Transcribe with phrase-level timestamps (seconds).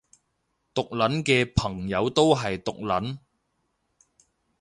[0.73, 3.19] 毒撚嘅朋友都係毒撚